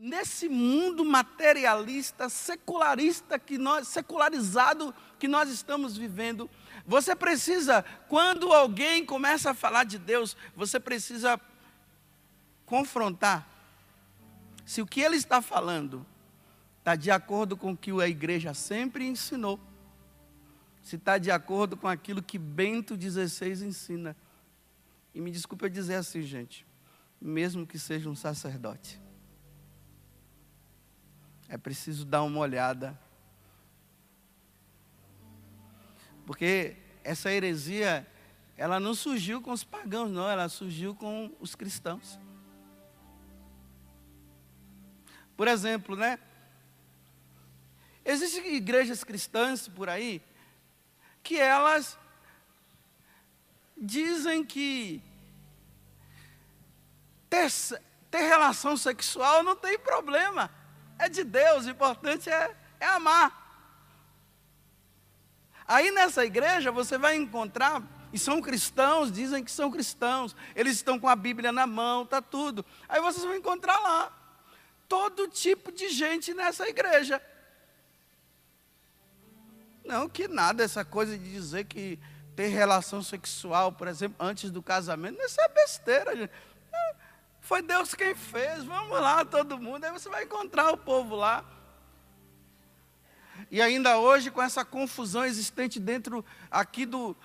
[0.00, 6.48] nesse mundo materialista, secularista que nós, secularizado que nós estamos vivendo,
[6.86, 11.38] você precisa, quando alguém começa a falar de Deus, você precisa
[12.64, 13.46] confrontar
[14.64, 16.06] se o que ele está falando
[16.78, 19.60] está de acordo com o que a igreja sempre ensinou,
[20.82, 24.16] se está de acordo com aquilo que Bento XVI ensina.
[25.14, 26.66] E me desculpe eu dizer assim, gente,
[27.20, 28.99] mesmo que seja um sacerdote
[31.50, 32.98] é preciso dar uma olhada.
[36.24, 38.06] Porque essa heresia,
[38.56, 42.20] ela não surgiu com os pagãos, não, ela surgiu com os cristãos.
[45.36, 46.20] Por exemplo, né?
[48.04, 50.22] Existem igrejas cristãs por aí
[51.22, 51.98] que elas
[53.76, 55.02] dizem que
[57.28, 57.50] ter,
[58.08, 60.59] ter relação sexual não tem problema
[61.00, 63.38] é de Deus, o importante é, é amar.
[65.66, 70.98] Aí nessa igreja você vai encontrar, e são cristãos, dizem que são cristãos, eles estão
[70.98, 72.64] com a Bíblia na mão, está tudo.
[72.88, 74.12] Aí vocês vão encontrar lá
[74.88, 77.22] todo tipo de gente nessa igreja.
[79.84, 81.98] Não que nada, essa coisa de dizer que
[82.36, 86.32] ter relação sexual, por exemplo, antes do casamento, isso é besteira, gente.
[87.50, 88.62] Foi Deus quem fez.
[88.62, 89.82] Vamos lá, todo mundo.
[89.82, 91.44] Aí você vai encontrar o povo lá.
[93.50, 97.16] E ainda hoje, com essa confusão existente dentro aqui do.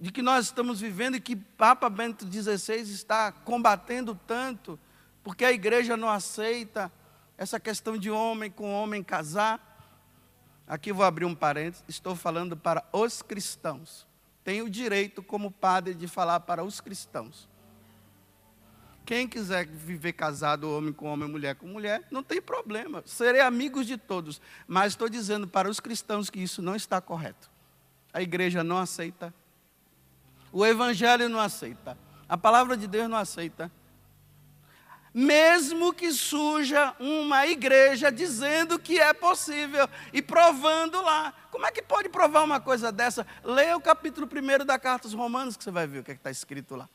[0.00, 4.76] de que nós estamos vivendo e que Papa Bento XVI está combatendo tanto,
[5.22, 6.90] porque a igreja não aceita
[7.38, 9.60] essa questão de homem com homem casar.
[10.66, 14.08] Aqui vou abrir um parênteses, estou falando para os cristãos.
[14.42, 17.51] Tenho o direito, como padre, de falar para os cristãos.
[19.12, 23.02] Quem quiser viver casado, homem com homem, mulher com mulher, não tem problema.
[23.04, 24.40] Serei amigos de todos.
[24.66, 27.50] Mas estou dizendo para os cristãos que isso não está correto.
[28.10, 29.34] A igreja não aceita.
[30.50, 31.98] O evangelho não aceita.
[32.26, 33.70] A palavra de Deus não aceita.
[35.12, 41.34] Mesmo que surja uma igreja dizendo que é possível e provando lá.
[41.50, 43.26] Como é que pode provar uma coisa dessa?
[43.44, 46.14] Leia o capítulo 1 da carta aos Romanos que você vai ver o que é
[46.14, 46.88] está escrito lá.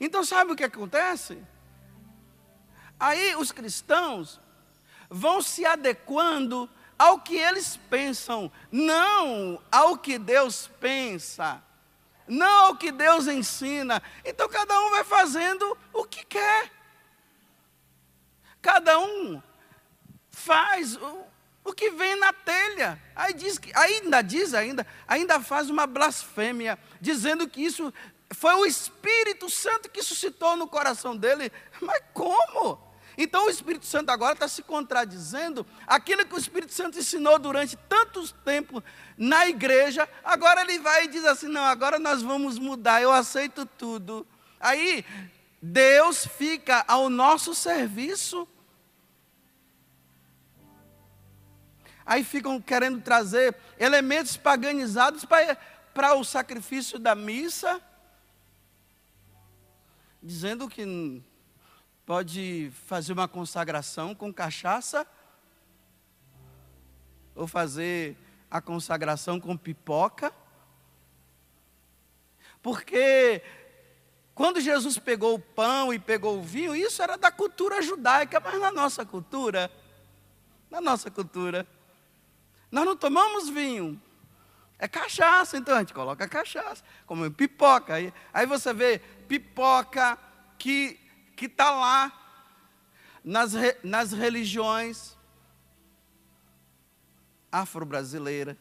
[0.00, 1.42] Então, sabe o que acontece?
[2.98, 4.40] Aí os cristãos
[5.10, 11.60] vão se adequando ao que eles pensam, não ao que Deus pensa,
[12.28, 14.00] não ao que Deus ensina.
[14.24, 16.70] Então cada um vai fazendo o que quer.
[18.62, 19.42] Cada um
[20.30, 21.24] faz o,
[21.64, 23.02] o que vem na telha.
[23.16, 27.92] Aí diz que, ainda diz ainda, ainda faz uma blasfêmia, dizendo que isso
[28.34, 31.50] foi o Espírito Santo que suscitou no coração dele.
[31.80, 32.78] Mas como?
[33.16, 35.66] Então o Espírito Santo agora está se contradizendo.
[35.86, 38.82] Aquilo que o Espírito Santo ensinou durante tantos tempos
[39.16, 43.66] na igreja, agora ele vai e diz assim: não, agora nós vamos mudar, eu aceito
[43.66, 44.26] tudo.
[44.58, 45.04] Aí
[45.60, 48.48] Deus fica ao nosso serviço.
[52.04, 55.56] Aí ficam querendo trazer elementos paganizados para,
[55.94, 57.80] para o sacrifício da missa
[60.22, 61.22] dizendo que
[62.06, 65.06] pode fazer uma consagração com cachaça,
[67.34, 68.16] ou fazer
[68.50, 70.32] a consagração com pipoca,
[72.62, 73.42] porque
[74.34, 78.60] quando Jesus pegou o pão e pegou o vinho, isso era da cultura judaica, mas
[78.60, 79.70] na nossa cultura,
[80.70, 81.66] na nossa cultura,
[82.70, 84.00] nós não tomamos vinho,
[84.82, 87.94] é cachaça, então a gente coloca cachaça, como pipoca.
[87.94, 88.98] Aí, aí você vê
[89.28, 90.18] pipoca
[90.58, 90.98] que
[91.40, 92.12] está lá
[93.22, 93.52] nas,
[93.84, 95.16] nas religiões
[97.52, 98.56] afro-brasileiras,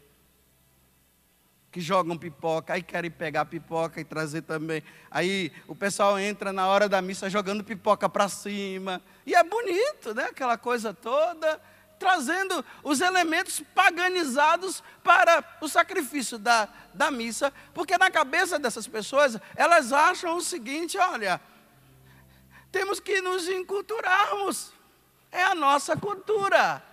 [1.72, 4.84] que jogam pipoca, aí querem pegar pipoca e trazer também.
[5.10, 9.02] Aí o pessoal entra na hora da missa jogando pipoca para cima.
[9.26, 10.26] E é bonito, né?
[10.26, 11.60] Aquela coisa toda
[12.02, 19.38] trazendo os elementos paganizados para o sacrifício da, da missa, porque na cabeça dessas pessoas,
[19.56, 21.40] elas acham o seguinte: olha,
[22.72, 24.74] temos que nos enculturarmos,
[25.32, 26.84] é a nossa cultura.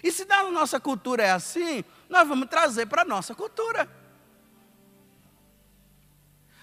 [0.00, 3.90] E se na nossa cultura é assim, nós vamos trazer para a nossa cultura.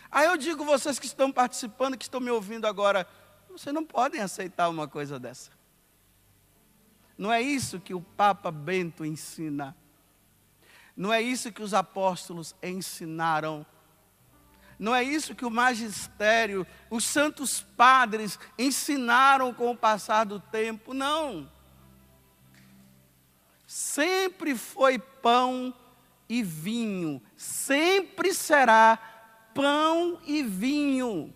[0.10, 3.06] Aí eu digo, vocês que estão participando, que estão me ouvindo agora,
[3.60, 5.52] vocês não podem aceitar uma coisa dessa.
[7.18, 9.76] Não é isso que o Papa Bento ensina.
[10.96, 13.66] Não é isso que os apóstolos ensinaram.
[14.80, 20.94] Não é isso que o magistério, os santos padres ensinaram com o passar do tempo,
[20.94, 21.52] não.
[23.68, 25.76] Sempre foi pão
[26.30, 28.98] e vinho, sempre será
[29.54, 31.36] pão e vinho.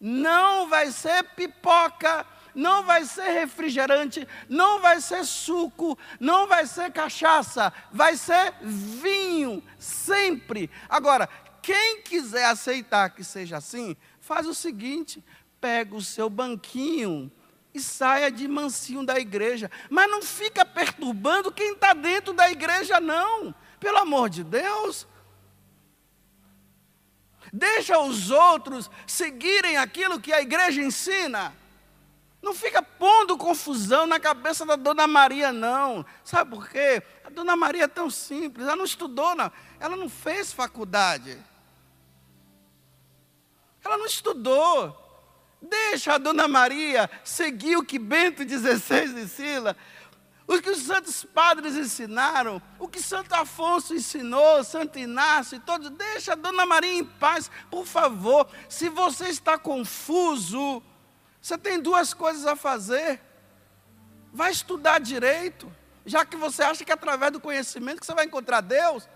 [0.00, 6.90] Não vai ser pipoca, não vai ser refrigerante, não vai ser suco, não vai ser
[6.90, 10.70] cachaça, vai ser vinho, sempre.
[10.88, 11.28] Agora,
[11.62, 15.22] quem quiser aceitar que seja assim, faz o seguinte:
[15.60, 17.30] pega o seu banquinho
[17.74, 19.70] e saia de mansinho da igreja.
[19.90, 23.54] Mas não fica perturbando quem está dentro da igreja, não.
[23.78, 25.06] Pelo amor de Deus.
[27.52, 31.54] Deixa os outros seguirem aquilo que a igreja ensina.
[32.42, 36.04] Não fica pondo confusão na cabeça da dona Maria, não.
[36.22, 37.02] Sabe por quê?
[37.24, 39.50] A dona Maria é tão simples, ela não estudou, não.
[39.80, 41.38] ela não fez faculdade.
[43.84, 45.04] Ela não estudou.
[45.62, 49.76] Deixa a Dona Maria seguir o que Bento XVI ensina,
[50.46, 55.90] o que os santos padres ensinaram, o que Santo Afonso ensinou, Santo Inácio todos.
[55.90, 58.48] Deixa a Dona Maria em paz, por favor.
[58.68, 60.82] Se você está confuso,
[61.42, 63.20] você tem duas coisas a fazer.
[64.32, 65.72] Vai estudar direito,
[66.04, 69.08] já que você acha que é através do conhecimento que você vai encontrar Deus.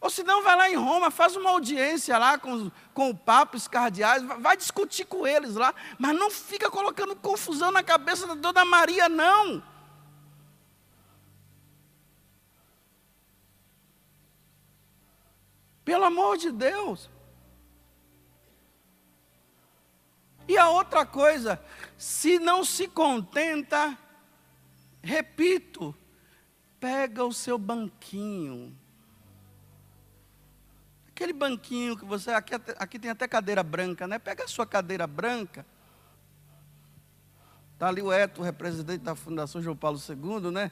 [0.00, 3.56] Ou se não, vai lá em Roma, faz uma audiência lá com, com o Papa,
[3.56, 8.34] os cardeais, vai discutir com eles lá, mas não fica colocando confusão na cabeça da
[8.34, 9.62] Dona Maria, não.
[15.84, 17.10] Pelo amor de Deus.
[20.46, 21.62] E a outra coisa,
[21.96, 23.98] se não se contenta,
[25.02, 25.94] repito,
[26.78, 28.74] pega o seu banquinho
[31.18, 32.30] Aquele banquinho que você.
[32.30, 34.20] Aqui, aqui tem até cadeira branca, né?
[34.20, 35.66] Pega a sua cadeira branca.
[37.74, 40.70] Está ali o Eto, representante da Fundação João Paulo II, né?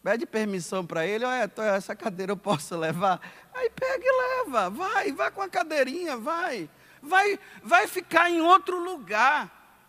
[0.00, 3.20] Pede permissão para ele, olha, essa cadeira eu posso levar.
[3.52, 6.70] Aí pega e leva, vai, vai com a cadeirinha, vai.
[7.02, 9.82] Vai, vai ficar em outro lugar.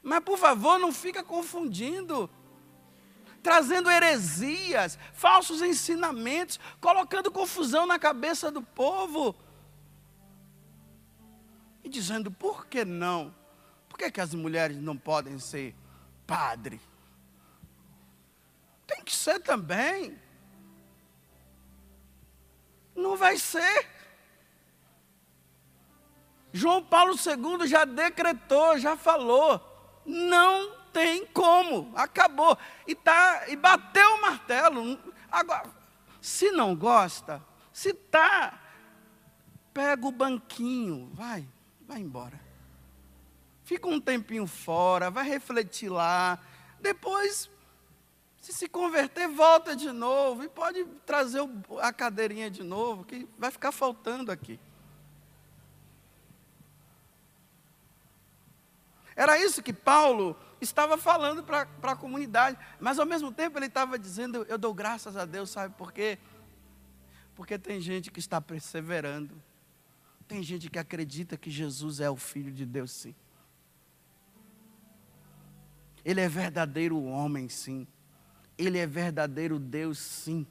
[0.00, 2.30] Mas por favor, não fica confundindo
[3.42, 9.34] trazendo heresias, falsos ensinamentos, colocando confusão na cabeça do povo.
[11.82, 13.34] E dizendo, por que não?
[13.88, 15.74] Por que, que as mulheres não podem ser
[16.26, 16.80] padre?
[18.86, 20.16] Tem que ser também.
[22.94, 23.86] Não vai ser.
[26.52, 29.60] João Paulo II já decretou, já falou,
[30.04, 32.56] não tem como, acabou.
[32.86, 34.98] E, tá, e bateu o martelo.
[35.30, 35.70] Agora,
[36.20, 37.42] se não gosta,
[37.72, 38.60] se tá,
[39.72, 41.48] pega o banquinho, vai,
[41.86, 42.40] vai embora.
[43.64, 46.38] Fica um tempinho fora, vai refletir lá.
[46.80, 47.48] Depois,
[48.40, 50.42] se se converter, volta de novo.
[50.42, 51.40] E pode trazer
[51.80, 54.58] a cadeirinha de novo, que vai ficar faltando aqui.
[59.14, 63.98] Era isso que Paulo estava falando para a comunidade, mas ao mesmo tempo ele estava
[63.98, 66.18] dizendo: Eu dou graças a Deus, sabe por quê?
[67.34, 69.34] Porque tem gente que está perseverando,
[70.28, 73.14] tem gente que acredita que Jesus é o Filho de Deus, sim.
[76.04, 77.86] Ele é verdadeiro homem, sim.
[78.58, 80.46] Ele é verdadeiro Deus, sim.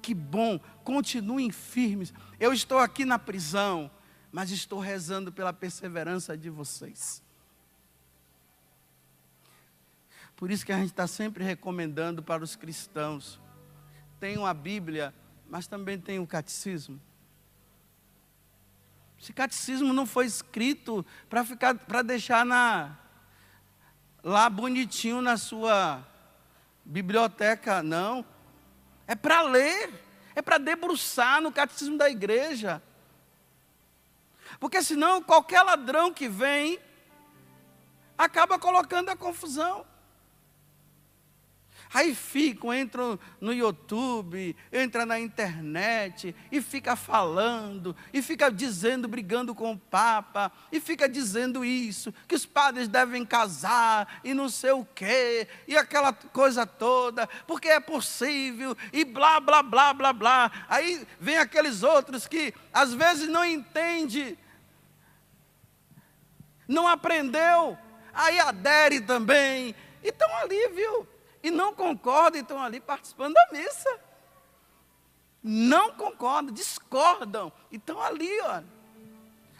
[0.00, 2.12] Que bom, continuem firmes.
[2.38, 3.90] Eu estou aqui na prisão,
[4.34, 7.22] mas estou rezando pela perseverança de vocês.
[10.34, 13.40] Por isso que a gente está sempre recomendando para os cristãos.
[14.18, 15.14] Tem a Bíblia,
[15.48, 17.00] mas também tem o catecismo.
[19.20, 22.98] Esse catecismo não foi escrito para ficar, para deixar na,
[24.20, 26.04] lá bonitinho na sua
[26.84, 28.26] biblioteca, não.
[29.06, 29.94] É para ler,
[30.34, 32.82] é para debruçar no catecismo da igreja.
[34.58, 36.78] Porque senão qualquer ladrão que vem
[38.16, 39.84] acaba colocando a confusão.
[41.94, 49.54] Aí ficam, entram no YouTube, entra na internet e fica falando, e fica dizendo, brigando
[49.54, 54.72] com o Papa, e fica dizendo isso, que os padres devem casar e não sei
[54.72, 60.50] o quê, e aquela coisa toda, porque é possível, e blá, blá, blá, blá, blá.
[60.68, 64.36] Aí vem aqueles outros que às vezes não entende,
[66.66, 67.76] não aprendeu,
[68.12, 71.08] aí adere também, e estão ali, viu?
[71.44, 74.00] e não concordam estão ali participando da missa.
[75.42, 78.64] não concordam, discordam, e estão ali, olha.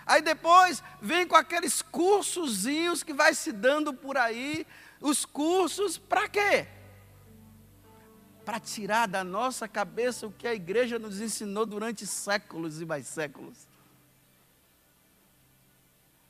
[0.07, 4.67] Aí depois vem com aqueles cursozinhos que vai se dando por aí,
[4.99, 6.67] os cursos para quê?
[8.47, 13.07] Para tirar da nossa cabeça o que a igreja nos ensinou durante séculos e mais
[13.07, 13.69] séculos.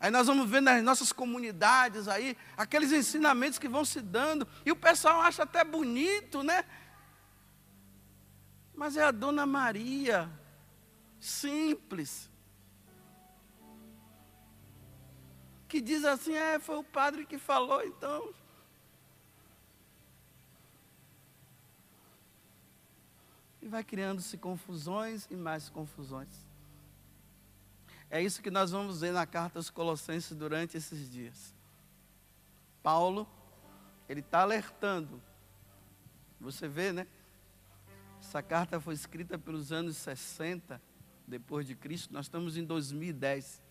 [0.05, 4.71] Aí nós vamos ver nas nossas comunidades aí, aqueles ensinamentos que vão se dando, e
[4.71, 6.63] o pessoal acha até bonito, né?
[8.75, 10.31] Mas é a Dona Maria,
[11.19, 12.31] simples,
[15.67, 18.35] que diz assim: é, foi o padre que falou, então.
[23.63, 26.44] E vai criando-se confusões e mais confusões.
[28.11, 31.55] É isso que nós vamos ver na carta aos Colossenses durante esses dias.
[32.83, 33.27] Paulo,
[34.09, 35.21] ele está alertando.
[36.41, 37.07] Você vê, né?
[38.21, 40.81] Essa carta foi escrita pelos anos 60
[41.27, 42.13] depois de Cristo.
[42.13, 43.63] Nós estamos em 2010.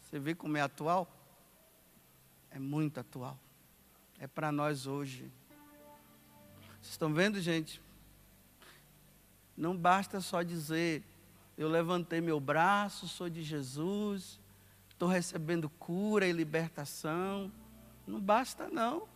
[0.00, 1.08] Você vê como é atual?
[2.50, 3.38] É muito atual.
[4.18, 5.30] É para nós hoje.
[6.80, 7.80] Vocês estão vendo, gente?
[9.56, 11.04] Não basta só dizer
[11.62, 14.40] eu levantei meu braço, sou de Jesus,
[14.88, 17.52] estou recebendo cura e libertação.
[18.06, 19.06] Não basta, não.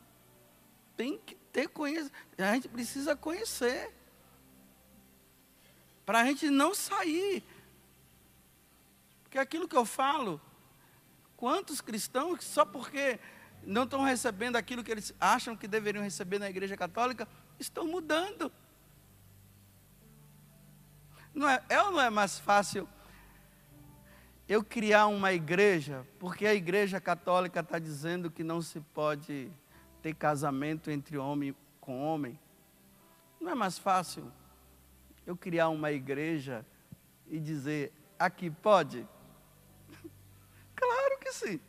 [0.94, 2.12] Tem que ter conhecimento.
[2.38, 3.90] A gente precisa conhecer.
[6.04, 7.42] Para a gente não sair.
[9.22, 10.38] Porque aquilo que eu falo,
[11.38, 13.18] quantos cristãos, só porque
[13.62, 17.26] não estão recebendo aquilo que eles acham que deveriam receber na igreja católica,
[17.58, 18.52] estão mudando.
[21.34, 22.88] Não é, é ou não é mais fácil
[24.48, 29.50] eu criar uma igreja, porque a igreja católica está dizendo que não se pode
[30.00, 32.38] ter casamento entre homem com homem?
[33.40, 34.30] Não é mais fácil
[35.26, 36.64] eu criar uma igreja
[37.26, 39.08] e dizer, aqui pode?
[40.76, 41.60] claro que sim.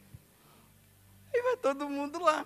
[1.34, 2.46] E vai todo mundo lá.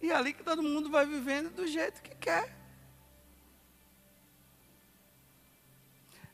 [0.00, 2.61] E é ali que todo mundo vai vivendo do jeito que quer.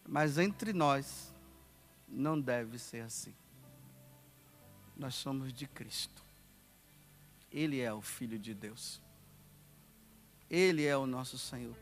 [0.08, 1.34] Mas entre nós,
[2.08, 3.34] não deve ser assim.
[4.96, 6.24] Nós somos de Cristo.
[7.52, 9.02] Ele é o Filho de Deus.
[10.48, 11.76] Ele é o nosso Senhor.